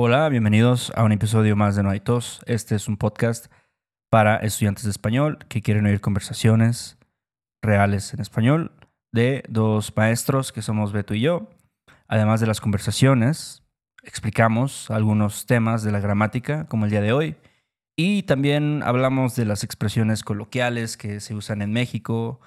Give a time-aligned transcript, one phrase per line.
[0.00, 2.40] Hola, bienvenidos a un episodio más de No hay tos.
[2.46, 3.46] Este es un podcast
[4.08, 6.96] para estudiantes de español que quieren oír conversaciones
[7.62, 8.70] reales en español
[9.10, 11.50] de dos maestros que somos Beto y yo.
[12.06, 13.64] Además de las conversaciones,
[14.04, 17.34] explicamos algunos temas de la gramática, como el día de hoy,
[17.96, 22.40] y también hablamos de las expresiones coloquiales que se usan en México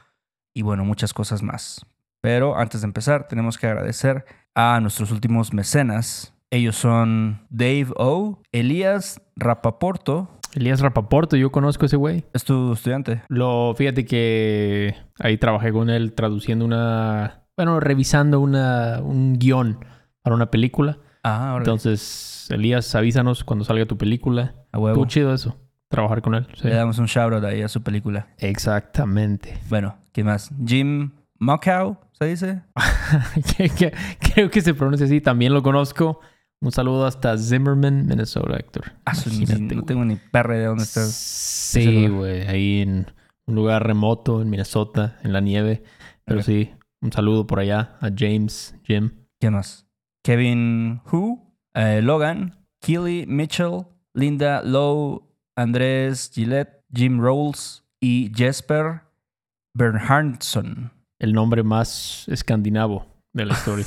[0.54, 1.86] y bueno, muchas cosas más.
[2.22, 4.24] Pero antes de empezar, tenemos que agradecer
[4.56, 6.34] a nuestros últimos mecenas.
[6.54, 10.30] Ellos son Dave O, Elías Rapaporto.
[10.54, 12.26] Elías Rapaporto, yo conozco a ese güey.
[12.34, 13.22] ¿Es tu estudiante?
[13.30, 19.80] Lo, fíjate que ahí trabajé con él traduciendo una, bueno, revisando una, un guion
[20.24, 20.98] para una película.
[21.24, 24.56] Ah, ahora Entonces, Elías, avísanos cuando salga tu película.
[24.74, 24.90] a huevo.
[24.90, 26.48] Estuvo chido eso, trabajar con él.
[26.56, 26.68] sí.
[26.68, 28.28] Le damos un shout out ahí a su película.
[28.40, 29.58] Exactamente.
[29.70, 30.52] Bueno, ¿quién más?
[30.66, 32.62] Jim Muckow, ¿se dice?
[34.36, 36.20] Creo que se pronuncia así, también lo conozco.
[36.64, 38.94] Un saludo hasta Zimmerman, Minnesota, Héctor.
[39.06, 41.12] Ah, Imagínate, no tengo ni perra de dónde estás.
[41.12, 43.08] Sí, güey, ahí en
[43.48, 45.84] un lugar remoto, en Minnesota, en la nieve.
[46.24, 49.10] Pero sí, un saludo por allá a James, Jim.
[49.40, 49.88] ¿Quién más?
[50.24, 55.24] Kevin Hu, eh, Logan, Keely Mitchell, Linda Lowe,
[55.56, 59.02] Andrés Gillette, Jim Rolls y Jesper
[59.74, 60.92] Bernhardsson.
[61.18, 63.86] El nombre más escandinavo de la historia.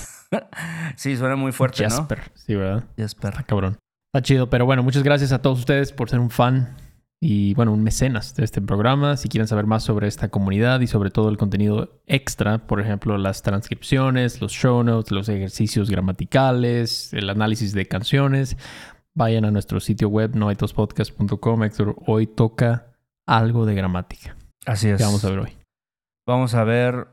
[0.96, 2.32] sí, suena muy fuerte, Jasper.
[2.34, 2.84] Sí, ¿verdad?
[2.84, 2.94] ¿no?
[2.96, 3.30] Jesper.
[3.30, 3.78] Está cabrón.
[4.12, 6.76] Está chido, pero bueno, muchas gracias a todos ustedes por ser un fan
[7.20, 9.16] y, bueno, un mecenas de este programa.
[9.16, 13.16] Si quieren saber más sobre esta comunidad y sobre todo el contenido extra, por ejemplo,
[13.18, 18.56] las transcripciones, los show notes, los ejercicios gramaticales, el análisis de canciones,
[19.14, 21.64] vayan a nuestro sitio web noaitospodcast.com.
[21.64, 22.94] Héctor, hoy toca
[23.26, 24.36] algo de gramática.
[24.66, 24.98] Así es.
[24.98, 25.56] ¿Qué vamos a ver hoy?
[26.26, 27.08] Vamos a ver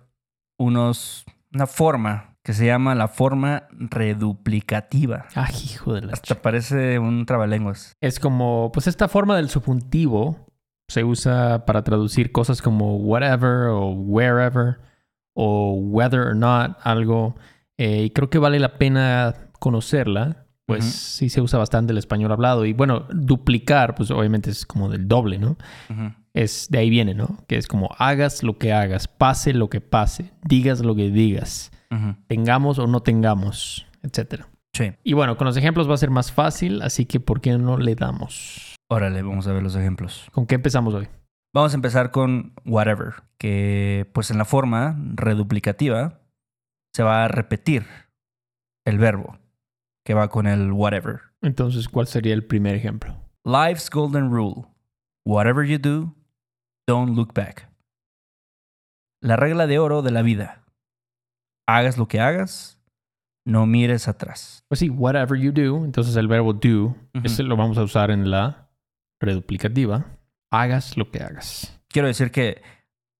[0.58, 5.26] unos, una forma que se llama la forma reduplicativa.
[5.36, 7.96] Ah, hijo de la Hasta parece un trabalenguas.
[8.02, 10.48] Es como, pues esta forma del subjuntivo
[10.88, 14.80] se usa para traducir cosas como whatever o wherever
[15.34, 17.36] o whether or not, algo.
[17.78, 22.32] Eh, y creo que vale la pena conocerla, pues sí se usa bastante el español
[22.32, 22.66] hablado.
[22.66, 25.58] Y bueno, duplicar, pues obviamente es como del doble, ¿no?
[25.90, 26.14] Ujú.
[26.34, 27.44] Es de ahí viene, ¿no?
[27.48, 31.72] Que es como hagas lo que hagas, pase lo que pase, digas lo que digas,
[32.28, 34.48] tengamos o no tengamos, etcétera.
[34.74, 34.94] Sí.
[35.04, 37.78] Y bueno, con los ejemplos va a ser más fácil, así que ¿por qué no
[37.78, 38.76] le damos?
[38.90, 40.28] Órale, vamos a ver los ejemplos.
[40.32, 41.10] ¿Con qué empezamos hoy?
[41.54, 46.22] Vamos a empezar con whatever, que pues en la forma reduplicativa
[46.94, 47.86] se va a repetir
[48.86, 49.38] el verbo
[50.06, 51.20] que va con el whatever.
[51.42, 53.16] Entonces, ¿cuál sería el primer ejemplo?
[53.44, 54.68] Life's golden rule.
[55.26, 56.16] Whatever you do,
[56.92, 57.70] don't look back.
[59.24, 60.66] La regla de oro de la vida.
[61.66, 62.82] Hagas lo que hagas,
[63.46, 64.66] no mires atrás.
[64.68, 65.86] Pues sí, whatever you do.
[65.86, 68.70] Entonces, el verbo do, ese lo vamos a usar en la
[69.22, 70.18] reduplicativa.
[70.52, 71.80] Hagas lo que hagas.
[71.88, 72.62] Quiero decir que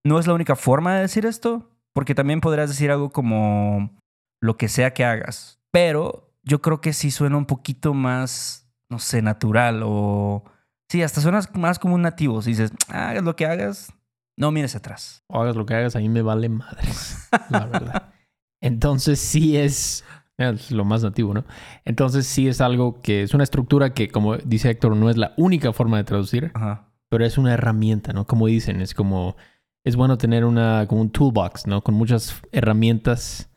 [0.06, 3.98] no es la única forma de decir esto, porque también podrías decir algo como
[4.42, 9.00] lo que sea que hagas, pero yo creo que sí suena un poquito más, no
[9.00, 10.44] sé, natural o...
[10.92, 12.42] Sí, hasta suena más como un nativo.
[12.42, 13.94] Si dices, hagas lo que hagas,
[14.38, 15.24] no mires atrás.
[15.28, 18.14] O hagas lo que hagas, a mí me vale madres, la verdad.
[18.62, 20.04] Entonces, sí es,
[20.36, 21.46] es lo más nativo, ¿no?
[21.86, 25.34] Entonces, sí es algo que es una estructura que, como dice Héctor, no es la
[25.38, 26.92] única forma de traducir, Ajá.
[27.08, 28.28] pero es una herramienta, ¿no?
[28.28, 29.38] Como dicen, es como,
[29.86, 31.86] es bueno tener una, como un toolbox, ¿no?
[31.86, 33.50] Con muchas herramientas,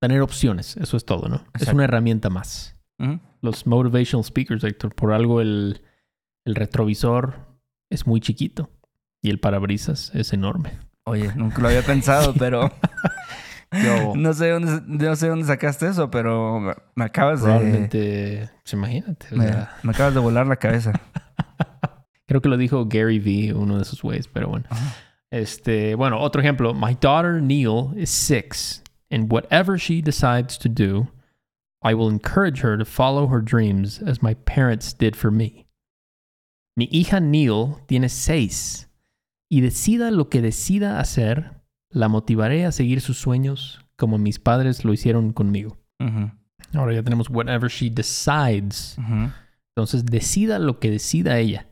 [0.00, 1.44] tener opciones, eso es todo, ¿no?
[1.52, 2.78] Es una herramienta más.
[3.42, 5.82] Los motivational speakers, Héctor, por algo el,
[6.44, 7.36] el retrovisor
[7.90, 8.70] es muy chiquito
[9.22, 10.78] y el parabrisas es enorme.
[11.04, 12.70] Oye, nunca lo había pensado, pero
[14.14, 16.60] no sé dónde, no sé dónde sacaste eso, pero
[16.94, 17.46] me- acabas de...
[17.46, 20.92] probablemente, pues imagínate, o Me, sea, me acabas de volar la cabeza.
[22.26, 24.66] creo que lo dijo Gary Vee, uno de esos güeyes, pero bueno.
[24.70, 24.94] Ajá.
[25.30, 26.74] Este, bueno, otro ejemplo.
[26.74, 31.08] My daughter Neil is six, and whatever she decides to do,
[31.82, 35.66] I will encourage her to follow her dreams as my parents did for me.
[36.76, 38.88] Mi hija Neil tiene seis,
[39.52, 41.60] y decida lo que decida hacer,
[41.90, 45.76] la motivaré a seguir sus sueños como mis padres lo hicieron conmigo.
[46.72, 48.96] Ahora ya tenemos whatever she decides.
[49.76, 51.68] Entonces decida lo que decida ella.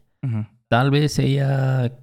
[0.69, 1.99] Tal vez ella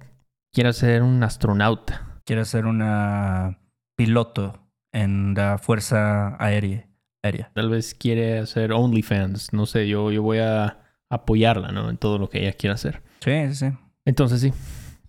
[0.52, 2.20] quiera ser un astronauta.
[2.24, 3.60] Quiere ser una
[3.96, 6.88] piloto en la Fuerza Aérea.
[7.22, 7.52] aérea.
[7.54, 9.52] Tal vez quiere hacer OnlyFans.
[9.52, 10.80] No sé, yo, yo voy a
[11.10, 11.90] apoyarla, ¿no?
[11.90, 13.02] En todo lo que ella quiera hacer.
[13.20, 13.76] Sí, sí, sí.
[14.04, 14.52] Entonces sí,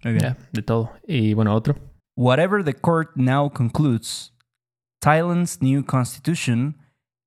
[0.04, 0.24] Muy bien.
[0.24, 0.92] ya, de todo.
[1.08, 1.76] Y bueno, otro.
[2.18, 4.34] Whatever the court now concludes,
[5.02, 6.76] Thailand's new constitution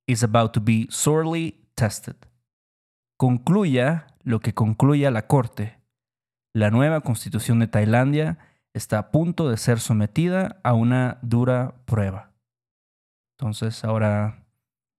[0.06, 2.16] is about to be sorely tested.
[3.18, 5.78] concluya lo que concluya la Corte,
[6.54, 8.38] la nueva constitución de Tailandia
[8.74, 12.32] está a punto de ser sometida a una dura prueba.
[13.38, 14.44] Entonces ahora,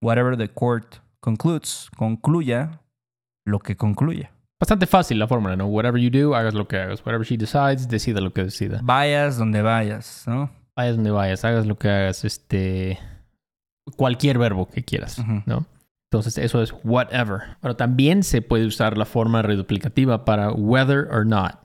[0.02, 2.80] whatever the court concludes, concluya
[3.46, 4.32] lo que concluya.
[4.60, 5.68] Bastante fácil la fórmula, ¿no?
[5.68, 7.06] Whatever you do, hagas lo que hagas.
[7.06, 8.80] Whatever she decides, decida lo que decida.
[8.84, 10.52] Vayas donde vayas, ¿no?
[10.76, 12.98] Vayas donde vayas, hagas lo que hagas, este...
[13.98, 15.22] Cualquier verbo que quieras.
[15.46, 15.66] ¿no?
[16.10, 17.58] Entonces eso es whatever.
[17.60, 21.60] Pero también se puede usar la forma reduplicativa para whether or not.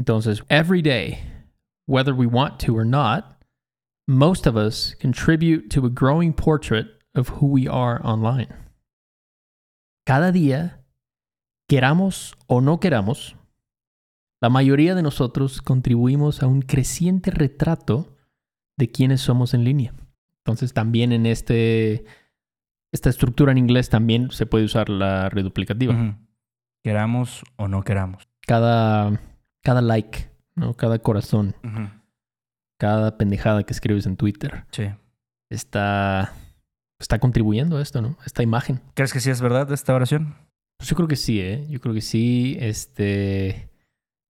[0.00, 1.20] Entonces, every day,
[1.86, 3.36] whether we want to or not,
[4.08, 8.48] most of us contribute to a growing portrait of who we are online.
[10.06, 10.84] Cada día,
[11.68, 13.36] queramos o no queramos,
[14.40, 18.16] la mayoría de nosotros contribuimos a un creciente retrato
[18.78, 19.94] de quiénes somos en línea.
[20.38, 22.04] Entonces, también en este,
[22.92, 26.16] esta estructura en inglés también se puede usar la reduplicativa.
[26.84, 28.28] Queramos o no queramos.
[28.46, 29.20] cada,
[29.64, 30.74] cada like, ¿no?
[30.74, 31.56] cada corazón,
[32.78, 34.84] cada pendejada que escribes en Twitter Sí.
[35.50, 36.32] está,
[36.98, 38.16] está contribuyendo a esto, ¿no?
[38.20, 38.80] A esta imagen.
[38.94, 40.34] ¿Crees que sí es verdad esta oración?
[40.78, 41.66] Pues yo creo que sí, ¿eh?
[41.68, 42.56] Yo creo que sí.
[42.60, 43.70] Este.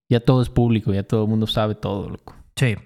[0.09, 2.35] Ya todo es público, ya todo el mundo sabe todo, loco.
[2.55, 2.77] Sí.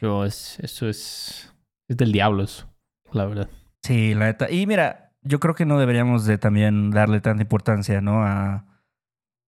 [0.00, 1.52] Pero es, eso es.
[1.88, 2.68] Es del diablo, eso,
[3.12, 3.50] la verdad.
[3.82, 4.48] Sí, la neta.
[4.50, 8.24] Y mira, yo creo que no deberíamos de también darle tanta importancia, ¿no?
[8.24, 8.64] A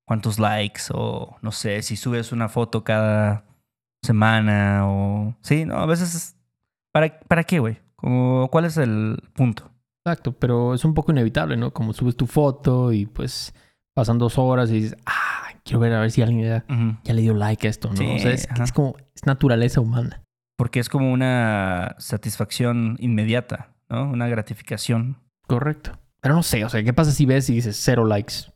[0.07, 3.45] cuántos likes o no sé, si subes una foto cada
[4.03, 5.35] semana o...
[5.43, 6.15] Sí, no, a veces...
[6.15, 6.37] es-
[6.93, 7.79] ¿Para, ¿para qué, güey?
[8.05, 9.71] Como, ¿Cuál es el punto?
[10.05, 11.73] Exacto, pero es un poco inevitable, ¿no?
[11.73, 13.55] Como subes tu foto y pues
[13.95, 17.33] pasan dos horas y dices, ah, quiero ver a ver si alguien ya, le dio
[17.33, 17.97] like a esto, ¿no?
[17.97, 20.23] Sí, o sea, es, como, es naturaleza humana.
[20.59, 24.11] Porque es como una satisfacción inmediata, ¿no?
[24.11, 25.17] Una gratificación.
[25.47, 25.99] Correcto.
[26.21, 28.53] Pero no sé, o sea, ¿qué pasa si ves y dices cero likes?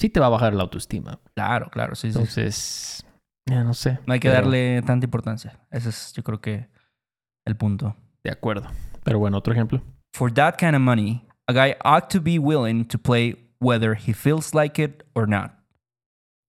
[0.00, 1.20] Sí te va a bajar la autoestima.
[1.36, 2.18] Claro, claro, sí, sí.
[2.18, 3.06] Entonces,
[3.46, 4.00] ya no sé.
[4.06, 5.60] No hay que Pero- darle tanta importancia.
[5.70, 6.68] Ese es, yo creo que,
[7.44, 7.94] el punto.
[8.24, 8.68] De acuerdo.
[9.08, 9.80] Pero bueno, otro ejemplo.
[10.12, 14.12] For that kind of money, a guy ought to be willing to play whether he
[14.12, 15.52] feels like it or not.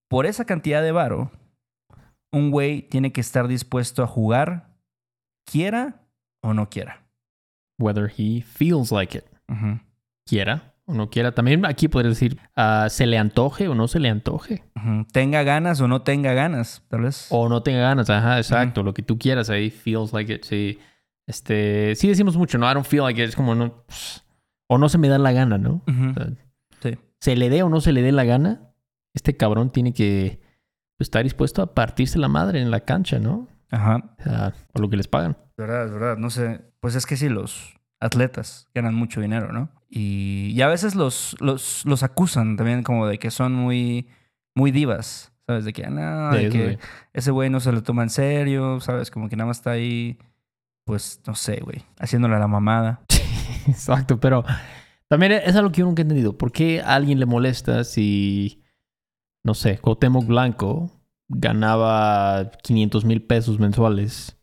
[0.09, 1.31] Por esa cantidad de varo,
[2.33, 4.75] un güey tiene que estar dispuesto a jugar,
[5.50, 6.01] quiera
[6.44, 7.06] o no quiera.
[7.79, 9.23] Whether he feels like it.
[9.47, 9.79] Ujú,
[10.27, 11.31] Quiera o no quiera.
[11.31, 14.65] También aquí podrías decir, ah, se le antoje o no se le antoje.
[15.13, 17.27] Tenga ganas o no tenga ganas, tal vez.
[17.29, 18.09] O no tenga ganas.
[18.09, 18.83] Ajá, exacto.
[18.83, 19.69] Lo que tú quieras ahí.
[19.69, 20.44] Feels like it.
[20.44, 20.77] Sí.
[21.29, 22.69] Este, sí decimos mucho, ¿no?
[22.69, 23.29] I don't feel like it.
[23.29, 23.83] Es como no...
[23.87, 24.25] pss,
[24.67, 25.83] O no se me da la gana, ¿no?
[25.87, 26.29] O sea,
[26.81, 26.97] Sí.
[27.19, 28.71] se le dé o no se le dé la gana,
[29.13, 30.39] este cabrón tiene que
[30.97, 33.47] pues, estar dispuesto a partirse la madre en la cancha, ¿no?
[33.69, 34.15] Ajá.
[34.19, 35.37] O sea, por lo que les pagan.
[35.51, 36.17] Es verdad, es verdad.
[36.17, 36.61] No sé.
[36.79, 39.69] Pues es que sí, los atletas ganan mucho dinero, ¿no?
[39.89, 44.07] Y, y a veces los, los, los acusan también como de que son muy,
[44.55, 45.31] muy divas.
[45.47, 45.65] ¿Sabes?
[45.65, 46.77] De que, "Ah, no, De de eso, que güey.
[47.13, 49.09] ese güey no se lo toma en serio, ¿sabes?
[49.11, 50.17] Como que nada más está ahí,
[50.85, 53.01] pues, no sé, güey, haciéndole a la mamada.
[53.67, 54.43] Exacto, pero
[55.07, 56.37] también es algo que yo nunca he entendido.
[56.37, 58.63] ¿Por qué a alguien le molesta si,
[59.43, 60.91] no sé, Cuauhtémoc Blanco
[61.27, 64.37] ganaba 500 mil pesos mensuales?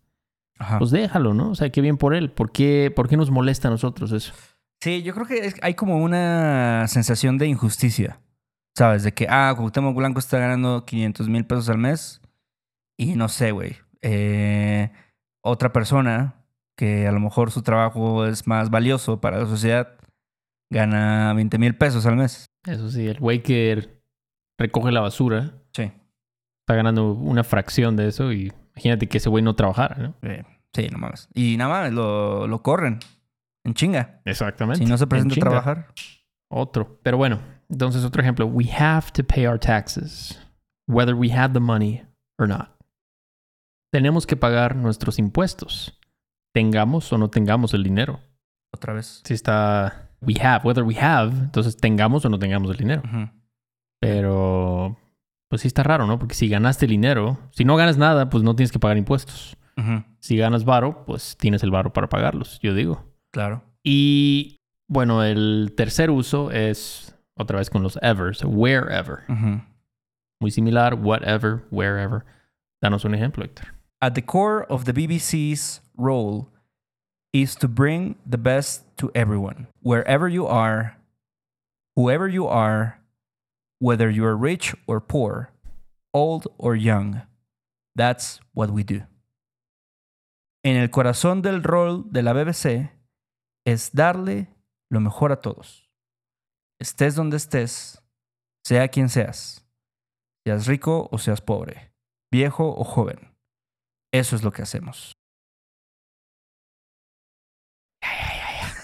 [0.58, 0.78] Ajá.
[0.78, 1.50] Pues déjalo, ¿no?
[1.50, 2.30] O sea, qué bien por él.
[2.30, 4.32] ¿Por qué, por qué nos molesta a nosotros eso?
[4.80, 8.20] Sí, yo creo que es- hay como una sensación de injusticia,
[8.74, 9.02] ¿sabes?
[9.02, 12.20] De que, ah, Cuauhtémoc Blanco está ganando 500 mil pesos al mes
[12.96, 13.76] y no sé, güey.
[14.02, 14.92] eh,
[15.46, 16.34] otra persona
[16.76, 19.94] que a lo mejor su trabajo es más valioso para la sociedad
[20.70, 22.46] gana 20 mil pesos al mes.
[22.66, 24.00] Eso sí, el güey que
[24.58, 25.92] recoge la basura Sí.
[26.62, 30.14] está ganando una fracción de eso y imagínate que ese güey no trabajara, ¿no?
[30.22, 30.42] Eh,
[30.74, 31.28] sí, no mames.
[31.34, 32.98] Y nada más, lo, lo corren
[33.64, 34.20] en chinga.
[34.24, 34.84] Exactamente.
[34.84, 35.86] Si no se En presenta a trabajar.
[36.50, 36.98] Otro.
[37.02, 38.46] Pero bueno, entonces otro ejemplo.
[38.46, 40.38] We have to pay our taxes,
[40.88, 42.02] whether we have the money
[42.38, 42.75] or not.
[43.96, 45.98] Tenemos que pagar nuestros impuestos,
[46.52, 48.20] tengamos o no tengamos el dinero.
[48.70, 49.22] Otra vez.
[49.24, 53.02] Si está we have, whether we have, entonces tengamos o no tengamos el dinero.
[53.98, 54.98] Pero,
[55.48, 56.18] pues sí está raro, ¿no?
[56.18, 59.56] Porque si ganaste el dinero, si no ganas nada, pues no tienes que pagar impuestos.
[60.18, 63.02] Si ganas varo, pues tienes el varo para pagarlos, yo digo.
[63.32, 63.62] Claro.
[63.82, 69.20] Y bueno, el tercer uso es otra vez con los evers, wherever.
[69.26, 69.62] Ujú.
[70.38, 72.26] Muy similar, whatever, wherever.
[72.82, 73.75] Danos un ejemplo, Héctor.
[74.00, 76.48] At the core of the BBC's role
[77.32, 80.96] is to bring the best to everyone, wherever you are,
[81.96, 83.00] whoever you are,
[83.78, 85.50] whether you are rich or poor,
[86.12, 87.22] old or young.
[87.94, 89.02] That's what we do.
[90.64, 92.90] En el corazón del rol de la BBC
[93.64, 94.48] es darle
[94.90, 95.88] lo mejor a todos.
[96.80, 97.98] Estés donde estés,
[98.66, 99.64] Sea quien seas.
[100.44, 101.92] Seas rico o seas pobre.
[102.32, 103.35] Viejo o joven.
[104.12, 105.12] Eso es lo que hacemos.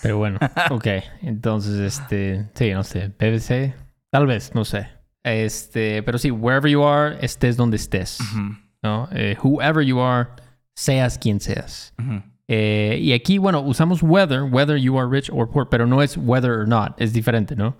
[0.02, 0.38] Pero bueno,
[0.70, 0.86] ok.
[1.22, 3.74] Entonces, este, sí, no sé, BBC,
[4.10, 4.88] tal vez, no sé.
[5.22, 8.18] Este, pero sí, wherever you are, estés donde estés,
[8.82, 9.08] ¿no?
[9.12, 10.30] Eh, whoever you are,
[10.74, 11.94] seas quien seas.
[12.48, 16.16] Eh, y aquí, bueno, usamos whether, whether you are rich or poor, pero no es
[16.16, 17.76] whether or not, es diferente, ¿no?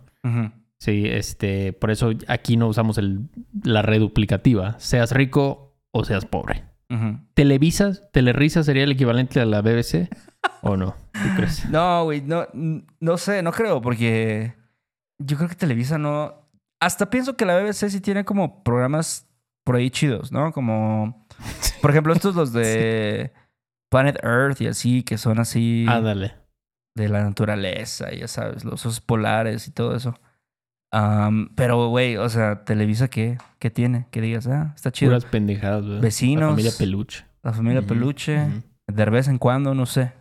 [0.78, 3.28] Sí, este, por eso aquí no usamos el,
[3.64, 6.64] la reduplicativa, seas rico o seas pobre.
[6.92, 7.18] Ujú.
[7.34, 10.08] ¿Televisa, Telerisa sería el equivalente a la BBC
[10.62, 10.94] o no?
[11.12, 11.64] ¿Tú crees?
[11.70, 14.54] No, güey, no, no sé, no creo, porque
[15.18, 16.34] yo creo que Televisa no.
[16.80, 19.28] Hasta pienso que la BBC sí tiene como programas
[19.64, 20.52] por ahí chidos, ¿no?
[20.52, 21.26] Como,
[21.80, 23.32] por ejemplo, estos los de
[23.90, 26.34] Planet Earth y así, que son así Ándale.
[26.96, 30.18] de la naturaleza, ya sabes, los osos polares y todo eso.
[30.92, 33.38] Am, pero, güey, o sea, Televisa, ¿qué?
[33.58, 34.06] ¿Qué tiene?
[34.10, 35.10] Que digas, ah, está chido.
[35.10, 36.02] Puras pendejadas, ¿verdad?
[36.02, 36.42] Vecinos.
[36.42, 37.24] La familia peluche.
[37.42, 38.46] La familia Peluche,
[38.86, 40.12] de vez en cuando, no sé.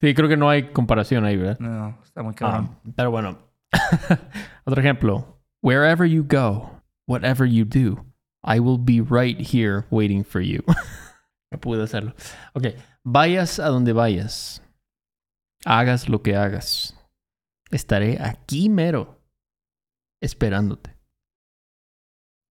[0.00, 1.58] Sí, creo que no hay comparación ahí, ¿verdad?
[1.58, 2.70] No, está muy cabrón.
[2.70, 3.38] Ah, pero bueno.
[4.64, 5.40] Otro ejemplo.
[5.62, 8.04] Wherever you go, whatever you do,
[8.44, 10.62] I will be right here waiting for you.
[11.50, 12.14] no pude hacerlo.
[12.52, 12.66] Ok.
[13.02, 14.62] Vayas a donde vayas.
[15.64, 16.95] Hagas lo que hagas.
[17.70, 19.20] Estaré aquí mero.
[20.22, 20.96] Esperándote.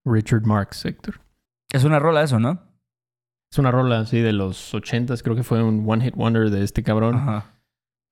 [0.05, 1.21] Richard Marx, Héctor.
[1.71, 2.61] Es una rola eso, ¿no?
[3.51, 5.23] Es una rola así de los ochentas.
[5.23, 7.15] Creo que fue un one hit wonder de este cabrón.
[7.15, 7.61] Ajá.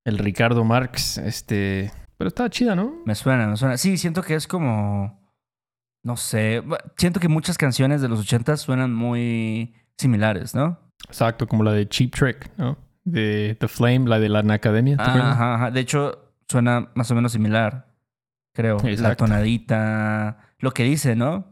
[0.04, 1.18] El Ricardo Marx.
[1.18, 1.92] Este.
[2.16, 3.02] Pero estaba chida, ¿no?
[3.04, 3.76] Me suena, me suena.
[3.76, 5.22] Sí, siento que es como.
[6.04, 6.62] No sé.
[6.96, 10.78] Siento que muchas canciones de los ochentas suenan muy similares, ¿no?
[11.06, 12.76] Exacto, como la de Cheap Trick, ¿no?
[13.04, 14.96] De The Flame, la de la Academia.
[14.98, 15.70] Ajá, ajá.
[15.70, 16.23] De hecho,
[16.54, 17.88] suena más o menos similar.
[18.54, 18.76] Creo.
[18.98, 20.38] La tonadita.
[20.60, 21.44] Lo que dice, ¿no?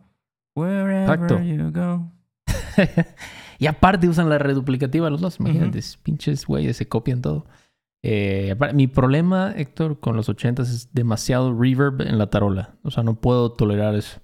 [0.54, 1.40] Wherever Exacto.
[1.42, 2.12] you go.
[3.58, 7.46] y aparte usan la reduplicativa los dos, imagínate, pinches güeyes, se copian todo.
[8.04, 12.76] Eh, mi problema, Héctor, con los ochentas es demasiado reverb en la tarola.
[12.84, 14.20] O sea, no puedo tolerar eso.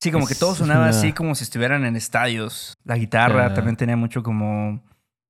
[0.00, 2.74] Sí, como que todo sonaba una- así como si estuvieran en estadios.
[2.84, 3.54] La guitarra Ah.
[3.54, 4.82] también tenía mucho como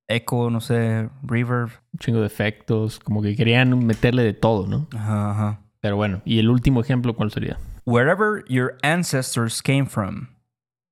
[0.08, 1.70] eco, no sé, reverb.
[1.92, 4.88] Un chingo de efectos, como que querían meterle de todo, ¿no?
[4.94, 5.60] Ajá, ajá.
[5.80, 7.58] Pero bueno, y el último ejemplo, ¿cuál sería?
[7.84, 10.28] Wherever your ancestors came from,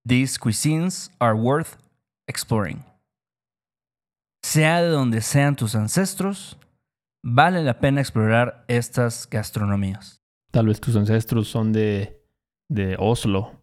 [0.07, 1.77] these cuisines are worth
[2.29, 2.85] exploring.
[4.43, 6.57] Sea de donde sean tus ancestros,
[7.25, 10.23] vale la pena explorar estas gastronomías.
[10.53, 12.23] Tal vez tus ancestros son de,
[12.71, 13.63] de Oslo,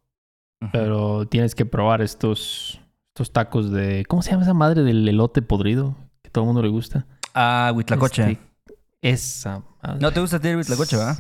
[0.72, 2.82] pero tienes que probar estos,
[3.14, 4.06] estos tacos de...
[4.08, 5.96] ¿Cómo se llama esa madre del elote podrido?
[6.24, 7.06] Que todo el mundo le gusta.
[7.36, 8.32] Ah, Huitlacoche.
[8.32, 10.00] Este, esa madre.
[10.02, 11.12] ¿No te gusta a ti el Huitlacoche, va?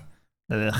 [0.50, 0.74] Ugh.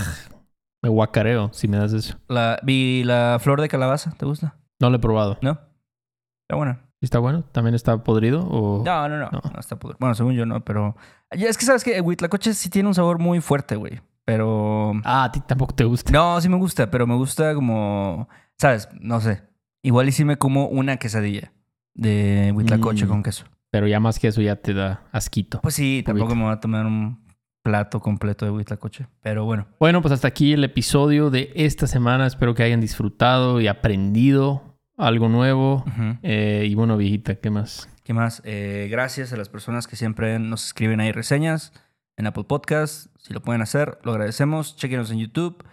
[0.82, 2.18] Me guacareo si me das eso.
[2.28, 4.58] La, vi la flor de calabaza, ¿te gusta?
[4.82, 5.38] No lo he probado.
[5.44, 5.52] ¿No?
[5.52, 6.82] Está buena.
[7.00, 7.44] ¿Está bueno?
[7.44, 8.48] ¿También está podrido?
[8.50, 8.82] O...
[8.84, 9.30] No, no, no.
[9.32, 9.42] No.
[9.54, 9.98] no está podrido.
[10.00, 10.96] Bueno, según yo no, pero...
[11.38, 14.02] Ya, Es que sabes que el Huitlacoche sí tiene un sabor muy fuerte, güey.
[14.26, 14.94] Pero...
[15.04, 16.12] Ah, a ti tampoco te gusta.
[16.12, 18.28] No, sí me gusta, pero me gusta como...
[18.58, 18.90] ¿Sabes?
[19.00, 19.53] No sé.
[19.84, 21.54] Igual y sí me como una quesadilla
[21.94, 23.10] de Huitlacoche Mm.
[23.10, 23.46] con queso.
[23.70, 25.60] Pero ya más que eso ya te da asquito.
[25.62, 27.24] Pues sí, tampoco me voy a tomar un
[27.64, 29.08] plato completo de Huitlacoche.
[29.22, 29.68] Pero bueno.
[29.80, 32.26] Bueno, pues hasta aquí el episodio de esta semana.
[32.28, 35.84] Espero que hayan disfrutado y aprendido algo nuevo.
[36.22, 37.90] Eh, y bueno, viejita, ¿qué más?
[38.04, 38.42] ¿Qué más?
[38.46, 41.74] Eh, gracias a las personas que siempre nos escriben ahí reseñas
[42.16, 43.08] en Apple Podcast.
[43.18, 44.76] Si lo pueden hacer, lo agradecemos.
[44.76, 45.64] Chequenos en YouTube.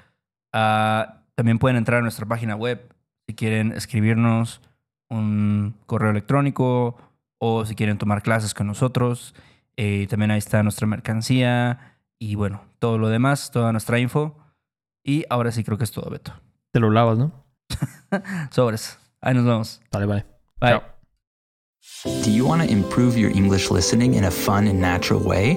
[0.52, 2.94] Ah, también pueden entrar a nuestra página web
[3.30, 4.60] si quieren escribirnos
[5.08, 6.96] un correo electrónico
[7.38, 9.36] o si quieren tomar clases con nosotros.
[9.76, 14.36] Eh, también ahí está nuestra mercancía y bueno, todo lo demás, toda nuestra info.
[15.04, 16.32] Y ahora sí creo que es todo, Beto.
[16.72, 17.32] Te lo lavas, ¿no?
[18.50, 18.98] Sobres.
[19.20, 19.80] Ahí nos vemos.
[19.92, 20.26] Vale, vale.
[20.60, 20.70] Bye.
[20.70, 20.82] Chao.
[22.24, 25.56] Do you want to improve your English listening in a fun and natural way?